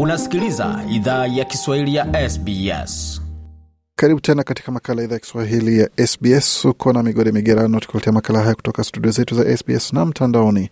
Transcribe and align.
unasikiliza 0.00 0.84
idhaa 0.90 1.26
ya 1.26 1.44
kiswahili 1.44 1.94
ya 1.94 2.30
sbs 2.30 3.20
karibu 3.96 4.20
tena 4.20 4.42
katika 4.42 4.72
makala 4.72 5.02
idhaa 5.02 5.14
ya 5.14 5.20
kiswahili 5.20 5.78
ya 5.80 6.06
sbs 6.06 6.64
uko 6.64 6.92
na 6.92 7.02
migode 7.02 7.32
migerano 7.32 7.80
tukuletea 7.80 8.12
makala 8.12 8.40
haya 8.42 8.54
kutoka 8.54 8.84
studio 8.84 9.10
zetu 9.10 9.34
za 9.34 9.56
sbs 9.56 9.92
na 9.92 10.04
mtandaoni. 10.06 10.70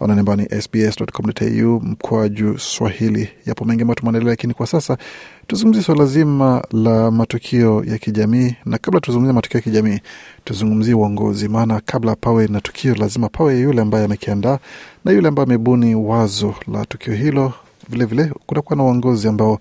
Ananembani 0.00 0.48
sbs.com.au 0.62 1.80
mkwaju 1.80 2.58
swahili. 2.58 3.28
Yapo 3.46 3.64
mengi 3.64 3.82
ambayo 3.82 3.94
tumeandalia 3.94 4.28
lakini 4.28 4.54
kwa 4.54 4.66
sasa 4.66 4.98
tuzungumzie 5.46 5.82
swala 5.82 6.06
zima 6.06 6.62
la 6.72 7.10
matukio 7.10 7.84
ya 7.84 7.98
kijamii. 7.98 8.54
Na 8.64 8.78
kabla 8.78 9.00
tuzungumzie 9.00 9.32
matukio 9.32 9.58
ya 9.58 9.62
kijamii 9.62 9.98
tuzungumzie 10.44 10.94
uongozi. 10.94 11.48
Maana 11.48 11.80
kabla 11.86 12.16
pawe 12.16 12.46
na 12.48 12.60
tukio 12.60 12.94
lazima 12.94 13.28
pawe 13.28 13.60
yule 13.60 13.82
ambaye 13.82 14.04
amekiandaa 14.04 14.58
na 15.04 15.12
yule 15.12 15.28
ambaye 15.28 15.44
amebuni 15.46 15.94
wazo 15.94 16.54
la 16.72 16.84
tukio 16.84 17.14
hilo 17.14 17.52
vilevile 17.88 18.30
kutakuwa 18.46 18.76
na 18.76 18.82
uongozi 18.82 19.28
ambao 19.28 19.58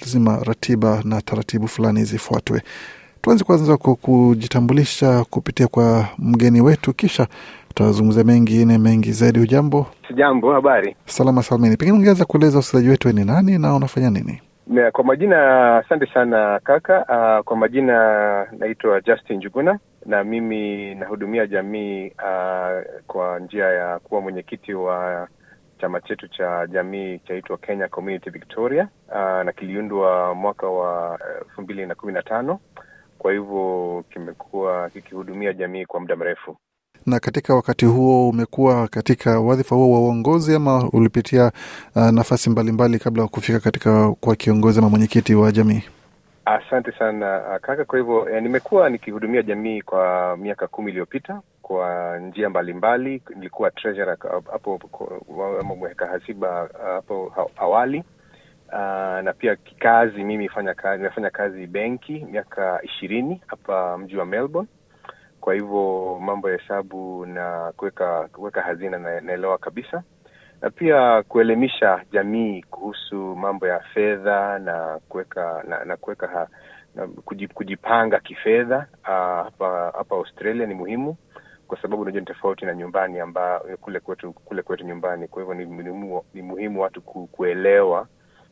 lazima 0.00 0.38
ratiba 0.44 1.00
na 1.04 1.20
taratibu 1.22 1.68
fulani 1.68 2.04
zifuatwe. 2.04 2.62
Tuanze 3.22 3.44
kwanza 3.44 3.76
kwa 3.76 3.94
kujitambulisha 3.94 5.24
kupitia 5.30 5.66
kwa 5.68 6.08
mgeni 6.18 6.60
wetu 6.60 6.92
kisha 6.94 7.26
tutazungumzia 7.68 8.24
mengine 8.24 8.78
mengi 8.78 9.12
zaidi. 9.12 9.38
Hujambo? 9.38 9.86
Sijambo, 10.08 10.52
habari. 10.52 10.96
salama 11.06 11.42
salmini 11.42 11.76
pengine 11.76 11.98
ungeweza 11.98 12.24
kueleza 12.24 12.56
wasikilizaji 12.56 12.90
wetu 12.90 13.12
ni 13.12 13.24
nani 13.24 13.58
na 13.58 13.74
unafanya 13.76 14.10
nini? 14.10 14.42
Na 14.66 14.90
Kwa 14.90 15.04
majina, 15.04 15.76
asante 15.78 16.06
sana 16.14 16.60
kaka. 16.64 16.98
Uh, 16.98 17.44
kwa 17.44 17.56
majina 17.56 18.46
naitwa 18.58 19.00
Justin 19.00 19.40
Juguna 19.40 19.78
na 20.06 20.24
mimi 20.24 20.94
nahudumia 20.94 21.46
jamii 21.46 22.06
uh, 22.08 22.82
kwa 23.06 23.38
njia 23.40 23.64
ya 23.64 23.98
kuwa 23.98 24.20
mwenyekiti 24.20 24.74
wa 24.74 25.28
chama 25.84 26.00
chetu 26.00 26.28
cha 26.28 26.66
jamii 26.66 27.18
chaitwa 27.28 27.58
Kenya 27.58 27.88
Community 27.88 28.30
Victoria 28.30 28.88
uh, 29.08 29.44
na 29.44 29.52
kiliundwa 29.52 30.34
mwaka 30.34 30.66
wa 30.66 31.18
elfu 31.40 31.62
mbili 31.62 31.86
na 31.86 31.94
kumi 31.94 32.12
na 32.12 32.22
tano. 32.22 32.60
Kwa 33.18 33.32
hivyo 33.32 34.04
kimekuwa 34.12 34.90
kikihudumia 34.90 35.52
jamii 35.52 35.84
kwa 35.86 36.00
muda 36.00 36.16
mrefu. 36.16 36.56
na 37.06 37.20
katika 37.20 37.54
wakati 37.54 37.84
huo 37.86 38.28
umekuwa 38.28 38.88
katika 38.88 39.40
wadhifa 39.40 39.74
huo 39.76 39.90
wa 39.94 40.00
uongozi 40.00 40.54
ama 40.54 40.90
ulipitia 40.92 41.52
uh, 41.96 42.02
nafasi 42.10 42.50
mbalimbali 42.50 42.98
kabla 42.98 43.22
ya 43.22 43.28
kufika 43.28 43.60
katika 43.60 44.12
kwa 44.20 44.36
kiongozi 44.36 44.78
ama 44.78 44.88
mwenyekiti 44.90 45.34
wa 45.34 45.52
jamii 45.52 45.82
Asante 46.44 46.92
sana 46.92 47.40
uh, 47.48 47.56
kaka. 47.60 47.84
Kwa 47.84 47.98
hivyo 47.98 48.28
eh, 48.30 48.42
nimekuwa 48.42 48.90
nikihudumia 48.90 49.42
jamii 49.42 49.82
kwa 49.82 50.36
miaka 50.36 50.66
kumi 50.66 50.90
iliyopita 50.90 51.40
kwa 51.62 52.18
njia 52.18 52.50
mbalimbali. 52.50 53.22
Nilikuwa 53.36 53.70
treasurer 53.70 54.16
hapo 54.52 54.80
mweka 55.76 56.06
hasiba 56.06 56.62
uh, 56.64 56.80
hapo 56.86 57.32
awali 57.56 57.98
uh, 58.68 59.20
na 59.24 59.34
pia 59.38 59.56
kikazi, 59.56 60.24
mimi 60.24 60.48
fanya 60.48 60.74
kazi, 60.74 61.02
nimefanya 61.02 61.30
kazi 61.30 61.66
benki 61.66 62.26
miaka 62.30 62.80
ishirini 62.82 63.40
hapa 63.46 63.98
mji 63.98 64.16
wa 64.16 64.26
Melbourne. 64.26 64.68
Kwa 65.40 65.54
hivyo 65.54 66.18
mambo 66.22 66.50
ya 66.50 66.56
hesabu 66.58 67.26
na 67.26 67.72
kuweka 67.76 68.28
kuweka 68.32 68.60
hazina 68.62 68.98
naelewa 68.98 69.58
kabisa 69.58 70.02
na 70.64 70.70
pia 70.70 71.22
kuelimisha 71.22 72.02
jamii 72.12 72.62
kuhusu 72.62 73.16
mambo 73.36 73.66
ya 73.66 73.80
fedha 73.80 74.58
na 74.58 75.00
kuweka 75.08 75.64
na, 75.68 75.84
na 75.84 75.96
kuweka 75.96 76.48
kujipanga 77.54 78.20
kifedha 78.20 78.86
ah, 79.04 79.42
hapa 79.44 79.92
hapa 79.96 80.14
Australia 80.16 80.66
ni 80.66 80.74
muhimu 80.74 81.16
kwa 81.66 81.82
sababu 81.82 82.02
unajua 82.02 82.20
ni 82.20 82.26
tofauti 82.26 82.64
na 82.64 82.74
nyumbani 82.74 83.20
amba 83.20 83.60
kule 83.80 84.00
kwetu 84.00 84.32
kule 84.32 84.62
kwetu 84.62 84.84
nyumbani. 84.84 85.28
Kwa 85.28 85.42
hivyo 85.42 85.54
ni, 85.54 85.64
muhimu, 85.66 86.22
ni 86.34 86.42
muhimu 86.42 86.80
watu 86.82 87.02
ku, 87.02 87.26
kuelewa 87.26 88.08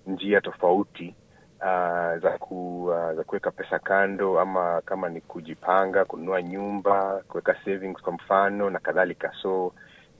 njia 0.06 0.40
tofauti 0.40 1.14
ah, 1.60 2.18
za 2.18 2.30
ku, 2.38 2.90
ah, 2.94 3.14
za 3.14 3.24
kuweka 3.24 3.50
pesa 3.50 3.78
kando 3.78 4.40
ama 4.40 4.80
kama 4.84 5.08
ni 5.08 5.20
kujipanga, 5.20 6.04
kununua 6.04 6.42
nyumba, 6.42 7.22
kuweka 7.28 7.56
savings 7.64 8.02
kwa 8.02 8.12
mfano 8.12 8.70
na 8.70 8.78
kadhalika. 8.78 9.32
So 9.42 9.72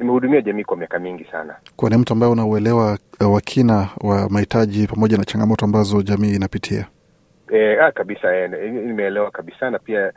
nimehudumia 0.03 0.41
jamii 0.41 0.65
kwa 0.65 0.77
miaka 0.77 0.99
mingi 0.99 1.25
sana. 1.25 1.57
kwa 1.77 1.91
ni 1.91 1.97
mtu 1.97 2.13
ambaye 2.13 2.33
unauelewa 2.33 2.99
uh, 3.21 3.35
wa 3.35 3.41
kina 3.41 3.89
wa 4.01 4.29
mahitaji 4.29 4.87
pamoja 4.87 5.17
na 5.19 5.25
changamoto 5.25 5.65
ambazo 5.65 6.03
jamii 6.03 6.35
inapitia 6.35 6.87
E, 7.55 7.79
ah, 7.81 7.93
kabisa 7.93 8.37
e, 8.37 8.49
nimeelewa 8.71 9.31
kabisa 9.31 9.71
na 9.71 9.79
pia 9.79 10.13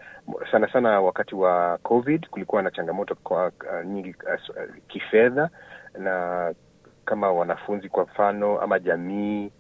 sana 0.52 0.72
sana 0.74 1.02
wakati 1.02 1.36
wa 1.36 1.78
COVID 1.84 2.28
kulikuwa 2.30 2.62
na 2.62 2.72
changamoto 2.72 3.16
kwa 3.16 3.46
uh, 3.48 3.86
nyingi 3.86 4.10
uh, 4.50 4.76
kifedha 4.88 5.50
na 6.00 6.54
kama 7.06 7.32
wanafunzi 7.32 7.90
kwa 7.90 8.04
mfano 8.04 8.60
ama 8.62 8.80
jamii 8.80 9.52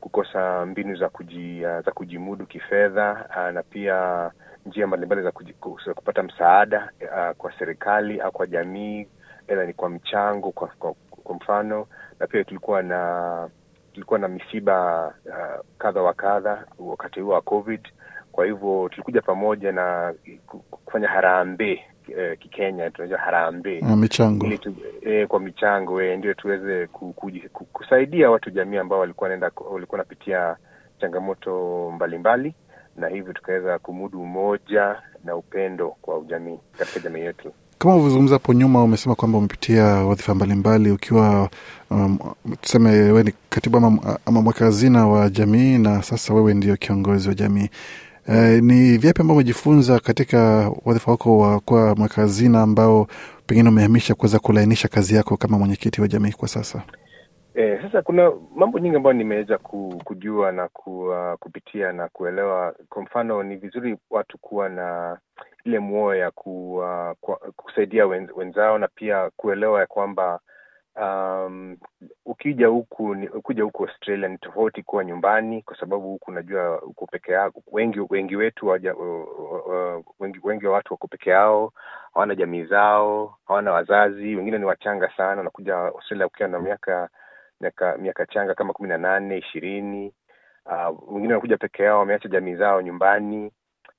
kukosa 0.00 0.66
mbinu 0.66 0.96
za 0.96 1.08
kuji, 1.08 1.64
uh, 1.66 1.84
za 1.84 1.92
kujimudu 1.92 2.46
kifedha 2.46 3.26
uh, 3.36 3.54
na 3.54 3.62
pia 3.62 4.30
njia 4.66 4.86
mbalimbali 4.86 5.22
za, 5.22 5.30
kuji, 5.32 5.54
za 5.86 5.94
kupata 5.94 6.22
msaada 6.22 6.90
uh, 7.02 7.36
kwa 7.36 7.52
serikali 7.58 8.20
au 8.20 8.32
kwa 8.32 8.46
jamii 8.46 9.06
aidha 9.48 9.64
ni 9.64 9.72
kwa 9.72 9.88
mchango 9.90 10.50
kwa, 10.52 10.68
kwa, 10.68 10.94
kwa 11.24 11.34
mfano 11.34 11.86
na 12.20 12.26
pia 12.26 12.44
tulikuwa 12.44 12.82
na 12.82 13.48
tulikuwa 13.92 14.18
na 14.18 14.28
misiba 14.28 15.06
uh, 15.26 15.64
kadha 15.78 16.02
wa 16.02 16.14
kadha 16.14 16.64
wakati 16.78 17.20
huo 17.20 17.34
wa 17.34 17.40
covid. 17.42 17.80
Kwa 18.32 18.46
hivyo 18.46 18.88
tulikuja 18.88 19.22
pamoja 19.22 19.72
na 19.72 20.14
kufanya 20.70 21.08
harambee 21.08 21.80
eh, 22.16 22.38
kikenya 22.38 22.90
tunajua 22.90 23.18
harambee. 23.18 23.80
Uh, 23.80 23.90
michango. 23.96 24.56
Tu, 24.56 24.74
eh, 25.02 25.26
kwa 25.28 25.40
michango 25.40 26.02
eh, 26.02 26.18
ndio 26.18 26.34
tuweze 26.34 26.86
ku, 26.86 27.12
ku, 27.12 27.30
ku, 27.52 27.64
kusaidia 27.64 28.30
watu 28.30 28.50
jamii 28.50 28.76
ambao 28.76 28.98
walikuwa 28.98 29.28
naenda 29.28 29.50
walikuwa 29.70 29.98
wanapitia 29.98 30.56
changamoto 31.00 31.90
mbalimbali 31.94 32.54
na 32.96 33.08
hivyo 33.08 33.32
tukaweza 33.32 33.78
kumudu 33.78 34.22
umoja 34.22 35.02
na 35.24 35.36
upendo 35.36 35.90
kwa 35.90 36.20
jamii 36.20 36.58
katika 36.78 37.00
jamii 37.00 37.20
yetu 37.20 37.52
kama 37.82 37.94
ulivyozungumza 37.94 38.34
hapo 38.34 38.52
nyuma 38.52 38.82
umesema 38.84 39.14
kwamba 39.14 39.38
umepitia 39.38 39.84
wadhifa 39.84 40.34
mbalimbali 40.34 40.90
ukiwa 40.90 41.48
um, 41.90 42.18
tuseme 42.60 42.90
wewe 42.90 43.22
ni 43.22 43.32
katibu 43.48 43.76
ama, 43.76 44.18
ama 44.26 44.42
mweka 44.42 44.64
hazina 44.64 45.06
wa 45.08 45.30
jamii 45.30 45.78
na 45.78 46.02
sasa 46.02 46.34
wewe 46.34 46.54
ndio 46.54 46.76
kiongozi 46.76 47.28
wa 47.28 47.34
jamii 47.34 47.68
Eh, 48.28 48.62
ni 48.62 48.98
vyapi 48.98 49.20
ambao 49.20 49.36
umejifunza 49.36 50.00
katika 50.00 50.70
wadhifa 50.84 51.10
wako 51.10 51.38
wa 51.38 51.60
kuwa 51.60 51.94
mweka 51.94 52.20
hazina 52.20 52.62
ambao 52.62 53.06
pengine 53.46 53.68
umehamisha 53.68 54.14
kuweza 54.14 54.38
kulainisha 54.38 54.88
kazi 54.88 55.14
yako 55.14 55.36
kama 55.36 55.58
mwenyekiti 55.58 56.00
wa 56.00 56.08
jamii 56.08 56.32
kwa 56.32 56.48
sasa 56.48 56.82
E, 57.54 57.78
sasa 57.82 58.02
kuna 58.02 58.32
mambo 58.56 58.78
nyingi 58.78 58.96
ambayo 58.96 59.12
nimeweza 59.14 59.58
kujua 60.04 60.52
na 60.52 60.68
ku, 60.68 61.04
uh, 61.08 61.34
kupitia 61.38 61.92
na 61.92 62.08
kuelewa. 62.08 62.74
Kwa 62.88 63.02
mfano, 63.02 63.42
ni 63.42 63.56
vizuri 63.56 63.96
watu 64.10 64.38
kuwa 64.38 64.68
na 64.68 65.18
ile 65.64 65.78
mwoyo 65.78 66.20
ya 66.20 66.30
ku, 66.30 66.76
uh, 66.76 67.12
kwa, 67.20 67.36
kusaidia 67.56 68.06
wenz, 68.06 68.30
wenzao 68.36 68.78
na 68.78 68.88
pia 68.88 69.30
kuelewa 69.36 69.80
ya 69.80 69.86
kwamba 69.86 70.40
um, 71.00 71.76
ukija 72.26 72.66
huku 72.66 73.14
ni- 73.14 73.28
ukija 73.28 73.62
huku 73.64 73.82
Australia 73.84 74.28
ni 74.28 74.38
tofauti 74.38 74.82
kuwa 74.82 75.04
nyumbani, 75.04 75.62
kwa 75.62 75.76
sababu 75.76 76.08
huku 76.10 76.30
unajua 76.30 76.82
uko 76.82 77.06
peke 77.06 77.32
yako. 77.32 77.62
Wengi 77.72 78.00
wengi 78.10 78.36
wetu 78.36 78.66
waja, 78.66 78.94
uh, 78.94 79.66
uh, 79.66 80.04
wengi, 80.20 80.40
wengi 80.42 80.66
wa 80.66 80.72
watu 80.72 80.94
wako 80.94 81.06
peke 81.08 81.30
yao, 81.30 81.72
hawana 82.14 82.34
jamii 82.34 82.64
zao, 82.64 83.38
hawana 83.46 83.72
wazazi, 83.72 84.36
wengine 84.36 84.58
ni 84.58 84.64
wachanga 84.64 85.12
sana. 85.16 85.36
Wanakuja 85.38 85.74
Australia 85.78 86.26
ukiwa 86.26 86.48
na 86.48 86.58
miaka 86.60 87.08
miaka 87.60 87.96
miaka 87.98 88.26
changa 88.26 88.54
kama 88.54 88.72
kumi 88.72 88.88
na 88.88 88.98
nane 88.98 89.38
ishirini 89.38 90.14
uh, 90.66 91.12
wengine 91.14 91.32
wanakuja 91.32 91.56
peke 91.56 91.82
yao 91.82 91.98
wameacha 91.98 92.28
jamii 92.28 92.54
zao 92.54 92.82
nyumbani 92.82 93.52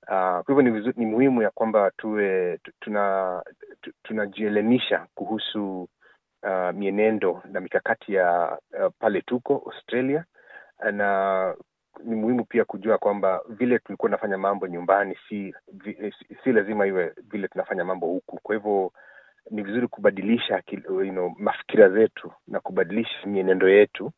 kwa 0.07 0.43
hivyo 0.47 0.61
ni, 0.61 0.93
ni 0.97 1.05
muhimu 1.05 1.41
ya 1.41 1.49
kwamba 1.49 1.91
tuwe 1.97 2.59
tunajielemisha 4.03 4.95
tuna 4.97 5.07
kuhusu 5.15 5.89
uh, 6.43 6.71
mienendo 6.75 7.41
na 7.51 7.59
mikakati 7.59 8.13
ya 8.13 8.57
uh, 8.79 8.91
pale 8.99 9.21
tuko 9.21 9.63
Australia. 9.65 10.25
Na 10.91 11.55
ni 12.03 12.15
muhimu 12.15 12.45
pia 12.45 12.65
kujua 12.65 12.97
kwamba 12.97 13.41
vile 13.49 13.79
tulikuwa 13.79 14.09
tunafanya 14.09 14.37
mambo 14.37 14.67
nyumbani 14.67 15.17
si, 15.29 15.55
si, 15.83 16.13
si 16.43 16.51
lazima 16.51 16.87
iwe 16.87 17.13
vile 17.31 17.47
tunafanya 17.47 17.83
mambo 17.85 18.07
huku. 18.07 18.39
Kwa 18.43 18.55
hivyo 18.55 18.91
ni 19.51 19.61
vizuri 19.63 19.87
kubadilisha 19.87 20.61
you 20.87 21.11
know, 21.11 21.33
mafikira 21.37 21.89
zetu 21.89 22.31
na 22.47 22.59
kubadilisha 22.59 23.27
mienendo 23.27 23.69
yetu. 23.69 24.11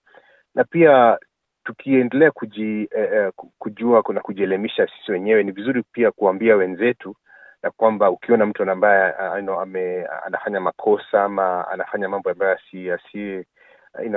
Na 0.56 0.64
pia 0.64 1.18
tukiendelea 1.66 2.32
kuji, 2.32 2.90
eh, 2.96 3.10
eh, 3.14 3.32
kujua 3.60 4.04
na 4.14 4.22
kujielimisha 4.22 4.88
sisi 4.88 5.12
wenyewe 5.12 5.44
ni 5.44 5.52
vizuri 5.52 5.84
pia 5.92 6.12
kuambia 6.12 6.56
wenzetu 6.56 7.16
na 7.64 7.72
kwamba 7.72 8.12
ukiona 8.12 8.46
mtu 8.46 8.72
ambaye 8.72 9.14
ame, 9.62 10.06
anafanya 10.26 10.60
makosa 10.60 11.24
ama 11.24 11.68
anafanya 11.68 12.10
mambo 12.10 12.30
ambayo 12.30 12.58
si, 12.72 12.90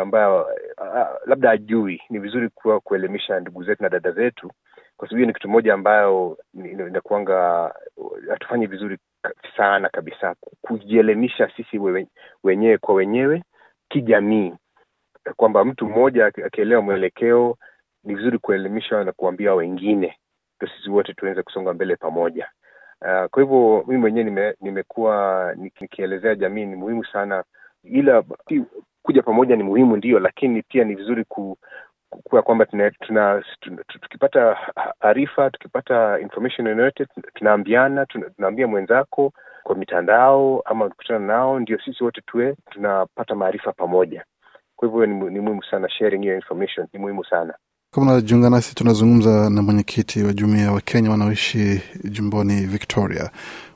ambayo 0.01 0.43
uh, 0.79 1.27
labda 1.27 1.51
ajui 1.51 2.03
ni 2.11 2.19
vizuri 2.19 2.49
kuwa 2.49 2.81
kuelimisha 2.81 3.41
ndugu 3.41 3.65
zetu 3.65 3.83
na 3.83 3.89
dada 3.89 4.11
zetu 4.11 4.53
kwa 4.97 5.09
sababu 5.09 5.17
hiyo 5.17 5.27
ni 5.27 5.33
kitu 5.33 5.49
moja 5.49 5.75
ambayo 5.75 6.39
inakuanga 6.89 7.75
hatufanyi 8.29 8.67
vizuri 8.67 8.99
sana 9.57 9.89
kabisa 9.89 10.35
kujielimisha 10.61 11.51
sisi 11.57 11.81
wenyewe 12.45 12.79
kwa 12.79 12.95
wenyewe 12.95 13.43
kijamii 13.89 14.55
kwamba 15.37 15.65
mtu 15.65 15.87
mmoja 15.87 16.27
akielewa 16.27 16.83
mwelekeo 16.83 17.57
ni 18.05 18.15
vizuri 18.15 18.39
kuelimisha 18.39 19.05
na 19.05 19.13
kuambia 19.13 19.55
wengine 19.55 20.17
ndo 20.61 20.69
sisi 20.77 20.91
wote 20.91 21.15
tuweze 21.15 21.43
kusonga 21.43 21.73
mbele 21.73 21.97
pamoja. 21.97 22.49
Uh, 23.01 23.27
kwa 23.31 23.43
hivyo 23.43 23.85
mimi 23.87 24.01
mwenyewe 24.01 24.25
nime, 24.25 24.55
nimekuwa 24.61 25.55
nikielezea 25.81 26.35
jamii 26.35 26.67
ni 26.67 26.77
muhimu 26.77 27.05
sana 27.05 27.45
ila 27.85 28.25
kuja 29.03 29.23
pamoja 29.23 29.57
ni 29.57 29.63
muhimu 29.63 29.97
ndio 29.97 30.19
lakini 30.19 30.63
pia 30.63 30.85
ni 30.85 30.95
vizuri 30.95 31.25
ku 31.25 31.59
kuwa 32.11 32.43
kwamba 32.43 32.67
tuna, 32.67 32.91
tuna, 32.91 33.45
tuna, 33.61 33.85
tukipata 33.85 34.57
arifa 35.01 35.51
tukipata 35.51 36.21
information 36.21 36.67
yoyote 36.67 37.07
tunaambiana 37.35 38.07
tuna, 38.07 38.31
tunaambia 38.31 38.67
mwenzako 38.67 39.33
kwa 39.63 39.77
mitandao 39.77 40.63
ama 40.65 40.89
kukutana 40.89 41.27
nao 41.27 41.61
ndio 41.61 41.79
sisi 41.81 42.05
wote 42.05 42.21
tuwe 42.27 42.57
tunapata 42.71 43.35
maarifa 43.35 43.73
pamoja 43.73 44.25
kwa 44.79 44.89
hivyo 44.89 45.07
ni, 45.07 45.15
ni 45.31 45.41
muhimu 45.41 45.63
sana 45.71 45.89
sharing 45.91 46.23
hiyo 46.23 46.35
information 46.35 46.87
ni 46.93 46.99
muhimu 47.01 47.25
sana. 47.25 47.55
Kama 47.95 48.13
unajiunga 48.13 48.51
nasi 48.51 48.75
tunazungumza 48.75 49.51
na 49.51 49.63
mwenyekiti 49.63 50.23
wa 50.23 50.33
jumuia 50.33 50.73
wa 50.73 50.81
kenya 50.81 51.11
wanaoishi 51.11 51.81
jumboni 52.05 52.61
victoria 52.61 53.31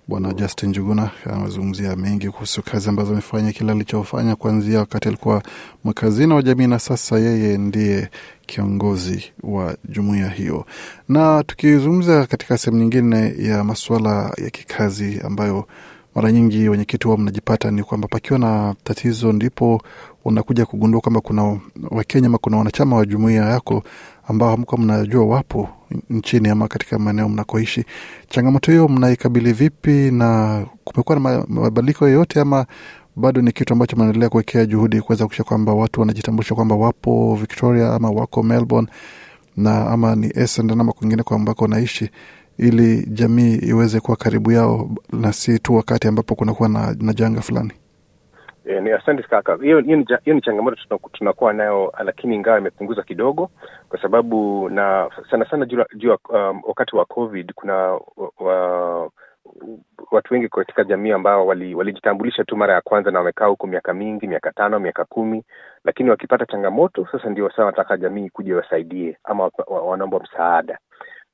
bwana 0.09 0.33
justin 0.35 0.69
njuguna. 0.69 1.11
Amezungumzia 1.33 1.97
mengi 1.97 2.31
kuhusu 2.31 2.63
kazi 2.63 2.89
ambazo 2.89 3.13
amefanya 3.13 3.53
kile 3.53 3.73
alichofanya 3.73 4.37
kuanzia 4.37 4.79
wakati 4.79 5.09
alikuwa 5.09 5.43
mwakazina 5.85 6.35
wa 6.35 6.43
jamii 6.43 6.67
na 6.67 6.79
sasa 6.79 7.19
yeye 7.19 7.59
ndiye 7.59 8.09
kiongozi 8.47 9.33
wa 9.43 9.77
jumuiya 9.89 10.29
hiyo. 10.29 10.67
Na 11.09 11.43
tukizungumza 11.45 12.27
katika 12.27 12.59
sehemu 12.59 12.83
nyingine 12.83 13.35
ya 13.39 13.65
masuala 13.65 14.35
ya 14.45 14.51
kikazi 14.51 15.21
ambayo 15.25 15.67
mara 16.15 16.33
nyingi 16.33 16.69
wenyekiti 16.69 17.05
huwa 17.07 17.19
mnajipata 17.19 17.71
ni 17.71 17.83
kwamba 17.83 18.09
pakiwa 18.09 18.39
na 18.39 18.75
tatizo 18.85 19.33
ndipo 19.33 19.83
unakuja 20.25 20.67
kugundua 20.67 21.01
kwamba 21.01 21.21
kuna 21.21 21.61
wakenya 21.91 22.27
ama 22.27 22.39
kuna 22.39 22.57
wanachama 22.57 22.97
wa 22.97 23.07
jumuia 23.07 23.43
yako 23.45 23.83
ambao 24.29 24.51
hamkuwa 24.51 24.81
mnajua 24.81 25.25
wapo 25.27 25.69
nchini 26.11 26.49
ama 26.49 26.69
katika 26.69 26.99
maeneo 26.99 27.29
mnakoishi. 27.29 27.85
Changamoto 28.29 28.73
hiyo 28.73 28.89
mnaikabili 28.89 29.53
vipi 29.53 29.91
na 30.11 30.63
kumekuwa 30.85 31.21
na 31.21 31.45
mabadiliko 31.49 32.09
yoyote 32.09 32.41
ama 32.41 32.67
bado 33.17 33.43
ni 33.43 33.53
kitu 33.53 33.73
ambacho 33.73 33.97
mnaendelea 33.97 34.29
kuwekea 34.29 34.67
juhudi 34.67 35.01
kuweza 35.01 35.27
kuisha 35.27 35.45
kwamba 35.45 35.75
watu 35.75 36.01
wanajitambulisha 36.01 36.55
kwamba 36.55 36.75
wapo 36.75 37.35
victoria 37.41 37.95
ama 37.95 38.11
wako 38.11 38.43
melbourne 38.43 38.89
na 39.57 39.87
ama 39.91 40.17
ni 40.17 40.31
Essendon 40.35 40.81
ama 40.81 40.93
kwingine 40.93 41.23
kwa 41.23 41.37
ambako 41.37 41.65
wanaishi 41.65 42.11
ili 42.59 43.07
jamii 43.11 43.55
iweze 43.55 44.01
kuwa 44.01 44.17
karibu 44.17 44.53
yao 44.53 44.91
na 45.13 45.33
si 45.33 45.59
tu 45.59 45.75
wakati 45.75 46.09
ambapo 46.09 46.35
kunakuwa 46.35 46.69
na, 46.69 46.97
na 47.01 47.13
janga 47.13 47.41
fulani 47.41 47.73
E, 48.64 48.81
ni 48.81 48.91
asante 48.91 49.23
kaka. 49.23 49.56
Hiyo 49.56 49.81
hiyo 49.81 50.35
ni, 50.35 50.41
changamoto 50.41 50.76
tunakuwa 51.12 51.53
nayo, 51.53 51.93
lakini 52.05 52.37
ingawa 52.37 52.59
imepunguza 52.59 53.03
kidogo, 53.03 53.50
kwa 53.88 54.03
sababu 54.03 54.69
na 54.69 55.11
sana 55.31 55.50
sana 55.50 55.67
juu 55.94 56.17
um, 56.29 56.62
wakati 56.64 56.97
wa 56.97 57.05
COVID 57.05 57.53
kuna 57.55 57.99
wa, 58.38 59.11
watu 60.11 60.35
wengi 60.35 60.49
katika 60.49 60.85
jamii 60.85 61.11
ambao 61.11 61.47
walijitambulisha 61.47 62.38
wali 62.38 62.47
tu 62.47 62.56
mara 62.56 62.75
ya 62.75 62.81
kwanza 62.81 63.11
na 63.11 63.19
wamekaa 63.19 63.47
huku 63.47 63.67
miaka 63.67 63.94
mingi, 63.94 64.26
miaka 64.26 64.53
tano, 64.53 64.79
miaka 64.81 65.05
kumi, 65.05 65.44
lakini 65.85 66.11
wakipata 66.11 66.47
changamoto 66.47 67.08
sasa 67.12 67.31
ndio 67.31 67.50
saa 67.50 67.65
wanataka 67.65 67.97
jamii 67.97 68.29
kuja 68.31 68.56
wasaidie 68.56 69.17
ama 69.25 69.50
wanaomba 69.69 70.19
msaada 70.20 70.79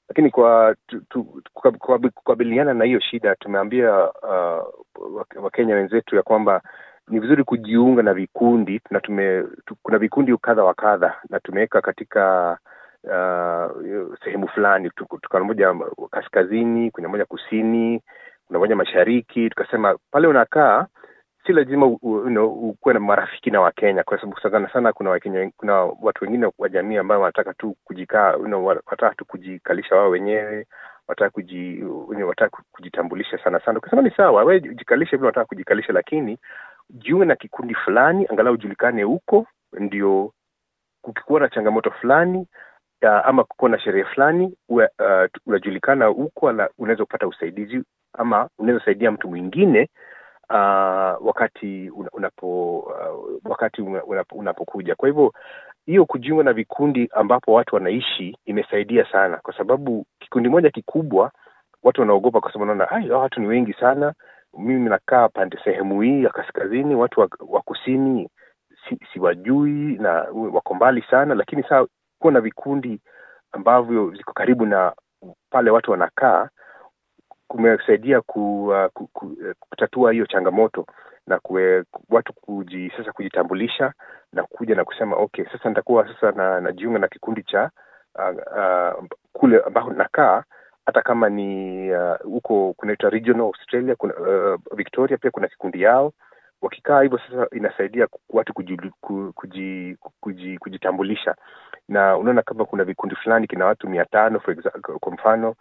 lakini 0.09 0.31
kwa 0.31 0.77
kukabiliana 2.15 2.75
na 2.75 2.85
hiyo 2.85 3.01
shida 3.01 3.35
tumeambia 3.37 4.11
uh, 4.11 4.67
wakenya 5.43 5.75
wenzetu 5.75 6.17
ya 6.17 6.23
kwamba 6.23 6.63
ni 7.11 7.21
vizuri 7.21 7.45
kujiunga 7.45 8.03
na 8.03 8.15
vikundi 8.15 8.81
na 8.91 9.01
tume 9.01 9.45
tu, 9.67 9.77
kuna 9.83 9.99
vikundi 9.99 10.37
kadha 10.37 10.65
wa 10.65 10.75
kadha 10.75 11.15
na 11.31 11.41
tumeweka 11.41 11.81
katika 11.81 12.59
uh, 13.05 14.15
sehemu 14.25 14.49
fulani 14.49 14.91
tukana 15.21 15.45
moja 15.45 15.75
kaskazini 16.11 16.91
kuna 16.91 17.09
moja 17.09 17.25
kusini 17.25 18.03
kuna 18.47 18.59
moja 18.59 18.77
mashariki 18.77 19.49
tukasema 19.51 19.99
pale 20.11 20.27
unakaa 20.29 20.87
si 21.47 21.53
lazima 21.53 21.87
ukuwe 21.87 22.95
na 22.95 23.01
marafiki 23.01 23.51
na 23.51 23.61
wakenya 23.61 24.03
kwa 24.03 24.21
sababu 24.21 24.41
sana 24.41 24.73
sana 24.73 24.93
kuna 24.93 25.11
wakenya 25.11 25.51
kuna 25.57 25.75
watu 25.75 26.25
wengine 26.25 26.51
wa 26.59 26.69
jamii 26.69 26.97
ambayo 26.97 27.21
wanataka 27.21 27.55
tu 27.55 27.77
kujikaa 27.85 28.37
wanataka 28.37 29.15
tu 29.15 29.25
kujikalisha 29.25 29.97
wao 29.97 30.11
wenyewe 30.11 30.67
wataka 31.09 31.31
kuji 31.31 31.85
wataka 32.27 32.63
kujitambulisha 32.73 33.39
sana 33.45 33.61
sana. 33.61 33.79
Ukasema 33.79 34.03
ni 34.03 34.11
sawa 34.11 34.45
we 34.45 34.61
jikalishe 34.61 35.17
vile 35.17 35.27
wanataka 35.27 35.47
kujikalisha 35.47 35.93
lakini 35.93 36.39
jiunge 36.91 37.25
na 37.25 37.37
kikundi 37.37 37.75
fulani 37.75 38.27
angalau 38.31 38.55
ujulikane 38.55 39.03
huko 39.03 39.47
ndio 39.73 40.33
kukikuwa 41.03 41.41
na 41.41 41.49
changamoto 41.49 41.91
fulani 41.91 42.47
uh, 43.03 43.27
ama 43.27 43.45
kukuwa 43.45 43.71
na 43.71 43.79
sherehe 43.79 44.05
fulani 44.05 44.55
uh, 44.69 44.85
unajulikana 45.47 46.07
huko 46.07 46.47
unaweza 46.79 47.05
kupata 47.05 47.27
usaidizi 47.27 47.83
ama 48.13 48.49
unaweza 48.59 48.85
saidia 48.85 49.11
mtu 49.11 49.29
mwingine 49.29 49.89
uh, 50.51 51.27
wakati 51.27 51.91
unapo 52.13 52.79
uh, 52.79 53.51
wakati 53.51 53.83
unapokuja. 54.33 54.95
Kwa 54.95 55.09
hivyo 55.09 55.33
hiyo 55.87 56.05
kujiunga 56.07 56.43
na 56.43 56.53
vikundi 56.53 57.09
ambapo 57.13 57.53
watu 57.53 57.75
wanaishi 57.75 58.37
imesaidia 58.45 59.13
sana 59.13 59.37
kwa 59.37 59.57
sababu 59.57 60.07
kikundi 60.19 60.49
moja 60.49 60.71
kikubwa 60.71 61.33
watu 61.83 62.01
wanaogopa 62.01 62.41
kwa 62.41 62.53
sababu 62.53 62.75
naona 62.75 63.17
watu 63.19 63.41
ni 63.41 63.47
wengi 63.47 63.73
sana 63.73 64.15
mimi 64.59 64.91
nakaa 64.91 65.29
pande 65.29 65.59
sehemu 65.65 66.01
hii 66.01 66.23
ya 66.23 66.31
kaskazini 66.31 66.95
watu 66.95 67.21
wa, 67.21 67.29
wa 67.49 67.61
kusini 67.61 68.29
si, 68.89 68.99
siwajui 69.13 69.97
na 69.99 70.13
wako 70.33 70.75
mbali 70.75 71.05
sana 71.11 71.35
lakini 71.35 71.63
saa 71.63 71.87
kuwa 72.19 72.33
na 72.33 72.41
vikundi 72.41 73.01
ambavyo 73.53 74.07
viko 74.07 74.33
karibu 74.33 74.67
na 74.67 74.93
pale 75.51 75.71
watu 75.71 75.91
wanakaa 75.91 76.49
kumesaidia 77.49 78.21
ku, 78.21 78.67
uh, 78.67 78.87
ku, 78.93 79.07
ku, 79.13 79.37
kutatua 79.61 80.13
hiyo 80.13 80.27
changamoto 80.27 80.87
na 81.27 81.39
kue, 81.39 81.85
watu 82.09 82.33
kuji, 82.33 82.93
sasa 82.97 83.13
kujitambulisha 83.13 83.93
na 84.33 84.43
kuja 84.43 84.75
na 84.75 84.85
kusema 84.85 85.17
okay 85.17 85.45
sasa 85.45 85.69
nitakuwa 85.69 86.09
sasa 86.15 86.33
na 86.33 86.61
najiunga 86.61 86.99
na 86.99 87.09
kikundi 87.09 87.43
cha 87.43 87.71
uh, 88.15 88.37
uh, 88.37 89.05
kule 89.33 89.61
ambako 89.61 89.91
nakaa 89.93 90.43
hata 90.89 91.03
kama 91.03 91.29
ni 91.29 91.91
huko 92.25 92.69
uh, 92.71 92.77
kunaitwa 92.77 93.11
regional 93.11 93.47
australia 93.47 93.95
kuna, 93.97 94.15
uh, 94.15 94.61
victoria 94.77 95.17
pia 95.19 95.31
kuna 95.31 95.49
kikundi 95.49 95.83
yao. 95.83 96.13
Wakikaa 96.63 97.03
hivyo 97.03 97.19
sasa 97.19 97.47
inasaidia 97.57 98.09
watu 98.31 98.55
kuji, 98.55 98.77
kuji, 99.35 99.97
kuji, 100.21 100.59
kujitambulisha. 100.59 101.35
Na 101.89 102.17
unaona 102.17 102.43
kama 102.43 102.65
kuna 102.65 102.85
vikundi 102.85 103.15
fulani 103.17 103.47
kina 103.47 103.67
watu 103.67 103.89
mia 103.89 104.05
tano 104.05 104.41
kwa 105.01 105.13
mfano 105.13 105.55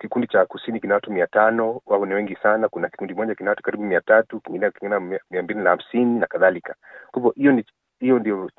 kikundi 0.00 0.26
cha 0.28 0.46
kusini 0.46 0.80
kina 0.80 0.94
watu 0.94 1.12
mia 1.12 1.26
tano 1.26 1.80
wao 1.86 2.06
ni 2.06 2.14
wengi 2.14 2.36
sana. 2.42 2.68
Kuna 2.68 2.88
kikundi 2.88 3.14
moja 3.14 3.34
kina 3.34 3.50
watu 3.50 3.62
karibu 3.62 3.84
mia 3.84 4.00
tatu 4.00 4.40
kingine 4.40 4.70
kina 4.70 5.00
mia 5.00 5.42
mbili 5.42 5.60
na 5.60 5.70
hamsini 5.70 6.18
na 6.20 6.26
kadhalika. 6.26 6.74
Kwa 7.10 7.20
hivyo 7.20 7.30
hiyo 7.36 7.52
ni 7.52 7.64
hiyo 8.04 8.18
ndio 8.18 8.50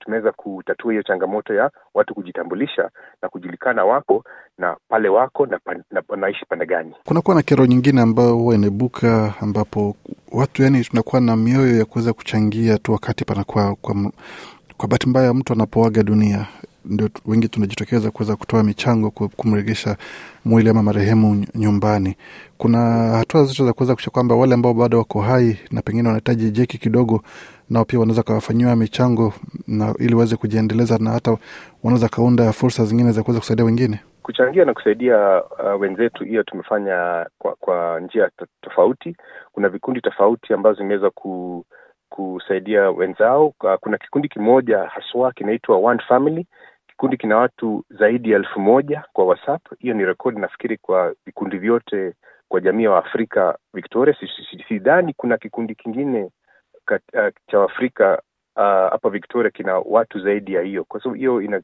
tumeweza 0.00 0.32
kutatua 0.32 0.92
hiyo 0.92 1.02
changamoto 1.02 1.54
ya 1.54 1.70
watu 1.94 2.14
kujitambulisha 2.14 2.90
na 3.22 3.28
kujulikana 3.28 3.84
wako 3.84 4.24
na 4.58 4.76
pale 4.88 5.08
wako 5.08 5.46
na, 5.46 5.60
na 5.90 6.02
pande 6.48 6.66
gani. 6.66 6.94
Kunakuwa 7.04 7.36
na 7.36 7.42
kero 7.42 7.66
nyingine 7.66 8.00
ambayo 8.00 8.34
huwa 8.34 8.54
inaibuka 8.54 9.34
ambapo 9.40 9.96
watu 10.32 10.62
yani 10.62 10.84
tunakuwa 10.84 11.20
na 11.20 11.36
mioyo 11.36 11.78
ya 11.78 11.84
kuweza 11.84 12.12
kuchangia 12.12 12.78
tu 12.78 12.92
wakati 12.92 13.24
panakuwa 13.24 13.74
kwa, 13.74 13.94
kwa 14.76 14.88
bahati 14.88 15.08
mbaya 15.08 15.34
mtu 15.34 15.52
anapoaga 15.52 16.02
dunia 16.02 16.46
ndio 16.88 17.08
wengi 17.26 17.48
tunajitokeza 17.48 18.10
kuweza 18.10 18.36
kutoa 18.36 18.62
michango 18.62 19.10
kumregesha 19.10 19.96
mwili 20.44 20.68
ama 20.70 20.82
marehemu 20.82 21.46
nyumbani. 21.54 22.16
Kuna 22.58 22.78
hatua 23.16 23.44
zote 23.44 23.64
za 23.64 23.72
kuweza 23.72 23.94
kuisha 23.94 24.10
kwamba 24.10 24.34
wale 24.34 24.54
ambao 24.54 24.74
bado 24.74 24.98
wako 24.98 25.20
hai 25.20 25.58
na 25.70 25.82
pengine 25.82 26.08
wanahitaji 26.08 26.50
jeki 26.50 26.78
kidogo 26.78 27.22
nao 27.70 27.84
pia 27.84 27.98
wanaweza 28.00 28.22
kawafanyiwa 28.22 28.76
michango 28.76 29.32
na 29.66 29.94
ili 29.98 30.14
waweze 30.14 30.36
kujiendeleza 30.36 30.98
na 30.98 31.10
hata 31.10 31.36
wanaweza 31.84 32.08
kaunda 32.08 32.52
fursa 32.52 32.84
zingine 32.84 33.12
za 33.12 33.22
kuweza 33.22 33.40
kusaidia 33.40 33.64
wengine? 33.64 34.00
Kuchangia 34.22 34.64
na 34.64 34.74
kusaidia 34.74 35.42
uh, 35.44 35.80
wenzetu 35.80 36.24
hiyo 36.24 36.42
tumefanya 36.42 37.26
kwa, 37.38 37.54
kwa 37.60 38.00
njia 38.00 38.30
tofauti. 38.62 39.16
Kuna 39.52 39.68
vikundi 39.68 40.00
tofauti 40.00 40.52
ambazo 40.54 40.76
zimeweza 40.78 41.10
ku, 41.10 41.64
kusaidia 42.08 42.90
wenzao. 42.90 43.52
Kuna 43.80 43.98
kikundi 43.98 44.28
kimoja 44.28 44.78
haswa 44.78 45.32
kinaitwa 45.32 45.76
one 45.76 46.02
family 46.08 46.46
kikundi 46.98 47.16
kina 47.16 47.36
watu 47.36 47.84
zaidi 47.90 48.30
ya 48.30 48.36
elfu 48.36 48.60
moja 48.60 49.04
kwa 49.12 49.24
whatsapp. 49.24 49.62
Hiyo 49.78 49.94
ni 49.94 50.04
rekodi 50.04 50.40
nafikiri 50.40 50.76
kwa 50.76 51.14
vikundi 51.26 51.58
vyote 51.58 52.14
kwa 52.48 52.60
jamii 52.60 52.84
ya 52.84 52.90
waafrika 52.90 53.58
victoria 53.74 54.16
sidhani 54.68 55.14
kuna 55.16 55.38
kikundi 55.38 55.74
kingine 55.74 56.30
kat, 56.84 57.02
uh, 57.14 57.28
cha 57.50 57.58
waafrika 57.58 58.22
hapa 58.56 59.08
uh, 59.08 59.12
victoria 59.12 59.50
kina 59.50 59.78
watu 59.78 60.18
zaidi 60.20 60.54
ya 60.54 60.62
hiyo. 60.62 60.84
Kwa 60.84 61.00
sababu 61.00 61.16
hiyo 61.18 61.42
ina 61.42 61.62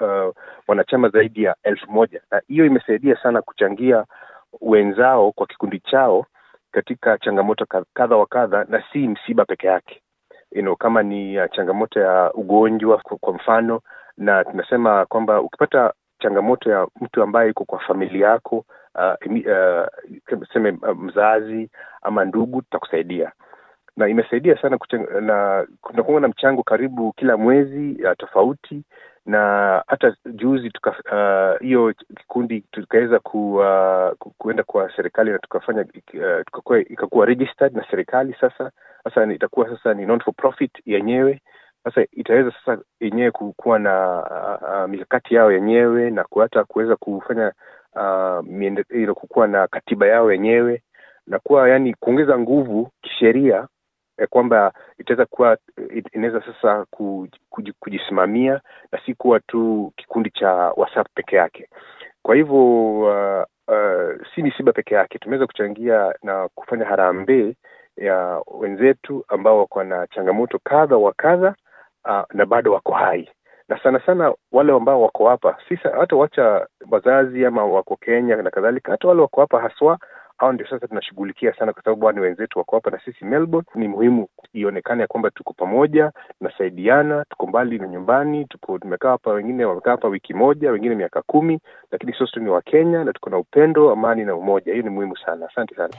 uh, 0.00 0.34
wanachama 0.68 1.08
zaidi 1.08 1.42
ya 1.42 1.56
elfu 1.62 1.92
moja. 1.92 2.20
Na 2.30 2.42
hiyo 2.48 2.66
imesaidia 2.66 3.16
sana 3.22 3.42
kuchangia 3.42 4.04
wenzao 4.60 5.32
kwa 5.32 5.46
kikundi 5.46 5.80
chao 5.80 6.26
katika 6.72 7.18
changamoto 7.18 7.66
kadha 7.94 8.16
wa 8.16 8.26
kadha 8.26 8.64
na 8.68 8.82
si 8.92 9.08
msiba 9.08 9.44
peke 9.44 9.66
yake. 9.66 10.00
You 10.52 10.62
know, 10.62 10.76
kama 10.76 11.02
ni 11.02 11.38
uh, 11.40 11.46
changamoto 11.52 12.00
ya 12.00 12.32
ugonjwa 12.34 13.02
kwa 13.20 13.34
mfano, 13.34 13.80
na 14.18 14.44
tunasema 14.44 15.06
kwamba 15.06 15.40
ukipata 15.40 15.92
changamoto 16.18 16.70
ya 16.70 16.86
mtu 17.00 17.22
ambaye 17.22 17.50
iko 17.50 17.64
kwa 17.64 17.78
familia 17.80 18.28
yako 18.28 18.64
uh, 18.94 19.32
uh, 19.32 20.42
seme 20.52 20.70
uh, 20.82 20.96
mzazi 20.98 21.70
ama 22.02 22.24
ndugu, 22.24 22.62
tutakusaidia. 22.62 23.32
Na 23.96 24.08
imesaidia 24.08 24.62
sana 24.62 24.78
kucheng, 24.78 25.06
na 25.20 25.66
kunakuwa 25.80 26.20
na 26.20 26.28
mchango 26.28 26.62
karibu 26.62 27.12
kila 27.12 27.36
mwezi 27.36 27.98
uh, 28.04 28.12
tofauti. 28.18 28.82
Na 29.26 29.82
hata 29.86 30.16
juzi 30.26 30.72
hiyo 31.60 31.84
uh, 31.84 31.92
kikundi 32.16 32.60
tukaweza 32.60 33.18
ku, 33.18 33.54
uh, 33.56 34.32
kuenda 34.38 34.62
kwa 34.62 34.96
serikali 34.96 35.30
na 35.30 35.38
tukafanya 35.38 35.84
uh, 36.64 36.80
ikakuwa 36.90 37.26
registered 37.26 37.76
na 37.76 37.86
serikali 37.90 38.36
sasa. 38.40 38.70
Sasa 39.04 39.32
itakuwa 39.32 39.68
sasa 39.68 39.94
ni 39.94 40.06
non 40.06 40.20
for 40.20 40.34
profit 40.34 40.72
yenyewe 40.86 41.40
sasa 41.84 42.06
itaweza 42.12 42.52
sasa 42.52 42.82
yenyewe 43.00 43.30
kuwa 43.30 43.78
na 43.78 44.22
uh, 44.62 44.90
mikakati 44.90 45.34
yao 45.34 45.52
yenyewe 45.52 46.10
na 46.10 46.24
hata 46.40 46.64
kuweza 46.64 46.96
kufanya 46.96 47.52
uh, 47.94 49.14
kukuwa 49.14 49.46
na 49.46 49.66
katiba 49.66 50.06
yao 50.06 50.32
yenyewe 50.32 50.82
na 51.26 51.38
kuwa 51.38 51.68
yani 51.68 51.94
kuongeza 51.94 52.38
nguvu 52.38 52.90
kisheria 53.02 53.68
ya 54.18 54.26
kwamba 54.26 54.72
itaweza 54.98 55.26
kuwa 55.26 55.58
inaweza 56.12 56.42
sasa 56.42 56.86
kujisimamia 57.80 58.60
na 58.92 59.00
si 59.06 59.14
kuwa 59.14 59.40
tu 59.40 59.92
kikundi 59.96 60.30
cha 60.30 60.52
WhatsApp 60.52 61.06
peke 61.14 61.36
yake. 61.36 61.68
Kwa 62.22 62.34
hivyo 62.34 62.90
uh, 63.00 63.44
uh, 63.68 64.26
si 64.34 64.42
misiba 64.42 64.72
peke 64.72 64.94
yake, 64.94 65.18
tumeweza 65.18 65.46
kuchangia 65.46 66.14
na 66.22 66.48
kufanya 66.54 66.84
harambee 66.84 67.54
ya 67.96 68.42
wenzetu 68.46 69.24
ambao 69.28 69.58
wako 69.58 69.84
na 69.84 70.06
changamoto 70.06 70.58
kadha 70.64 70.96
wa 70.96 71.12
kadha 71.12 71.54
uh, 72.04 72.22
na 72.34 72.46
bado 72.46 72.72
wako 72.72 72.92
hai 72.92 73.28
na 73.68 73.78
sana 73.82 74.00
sana 74.06 74.34
wale 74.52 74.72
ambao 74.72 75.02
wako 75.02 75.28
hapa 75.28 75.56
hata 76.00 76.16
wacha 76.16 76.66
wazazi 76.90 77.46
ama 77.46 77.64
wako 77.64 77.96
Kenya 77.96 78.36
na 78.36 78.50
kadhalika, 78.50 78.92
hata 78.92 79.08
wale 79.08 79.20
wako 79.20 79.40
hapa 79.40 79.60
haswa 79.60 79.98
au 80.38 80.52
ndio 80.52 80.66
sasa 80.68 80.88
tunashughulikia 80.88 81.54
sana, 81.54 81.72
kwa 81.72 81.82
sababu 81.82 82.12
ni 82.12 82.20
wenzetu 82.20 82.58
wako 82.58 82.76
hapa 82.76 82.90
na 82.90 83.00
sisi 83.04 83.24
Melbourne. 83.24 83.68
Ni 83.74 83.88
muhimu 83.88 84.28
ionekane 84.52 85.00
ya 85.02 85.06
kwamba 85.08 85.30
tuko 85.30 85.52
pamoja, 85.52 86.12
tunasaidiana, 86.38 87.24
tuko 87.30 87.46
mbali 87.46 87.78
na 87.78 87.88
nyumbani, 87.88 88.44
tuko 88.44 88.78
tumekaa 88.78 89.10
hapa, 89.10 89.30
wengine 89.32 89.64
wamekaa 89.64 89.90
hapa 89.90 90.08
wiki 90.08 90.34
moja, 90.34 90.70
wengine 90.70 90.94
miaka 90.94 91.22
kumi, 91.22 91.60
lakini 91.90 92.12
sote 92.12 92.40
ni 92.40 92.48
Wakenya 92.50 93.04
na 93.04 93.12
tuko 93.12 93.30
na 93.30 93.38
upendo, 93.38 93.90
amani 93.92 94.24
na 94.24 94.34
umoja. 94.36 94.72
Hiyo 94.72 94.84
ni 94.84 94.90
muhimu 94.90 95.16
sana. 95.16 95.48
Asante 95.52 95.74
sana. 95.74 95.94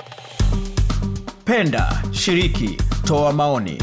Penda, 1.45 1.83
shiriki, 2.11 2.77
toa 3.07 3.33
maoni, 3.33 3.77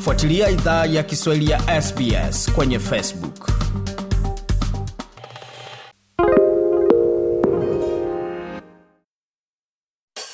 fuatilia 0.00 0.50
idhaa 0.50 0.86
ya 0.86 1.02
Kiswahili 1.02 1.50
ya 1.50 1.82
SBS 1.82 2.52
kwenye 2.52 2.78
Facebook. 2.78 3.50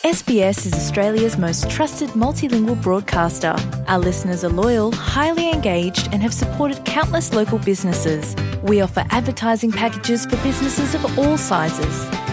SBS 0.05 0.67
is 0.67 0.73
Australia's 0.73 1.37
most 1.37 1.69
trusted 1.69 2.11
multilingual 2.11 2.81
broadcaster. 2.83 3.57
Our 3.89 3.99
listeners 3.99 4.45
are 4.45 4.53
loyal, 4.53 4.93
highly 4.93 5.51
engaged, 5.51 6.09
and 6.13 6.23
have 6.23 6.33
supported 6.33 6.85
countless 6.85 7.35
local 7.35 7.59
businesses. 7.59 8.37
We 8.63 8.81
offer 8.81 9.05
advertising 9.11 9.73
packages 9.73 10.25
for 10.25 10.37
businesses 10.45 10.95
of 10.95 11.19
all 11.19 11.37
sizes. 11.37 12.26